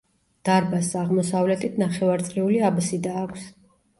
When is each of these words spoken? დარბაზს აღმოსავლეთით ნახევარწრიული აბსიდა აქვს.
დარბაზს 0.47 0.95
აღმოსავლეთით 1.01 1.77
ნახევარწრიული 1.83 2.59
აბსიდა 2.71 3.13
აქვს. 3.25 3.45